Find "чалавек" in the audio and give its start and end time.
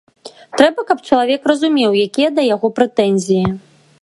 1.09-1.45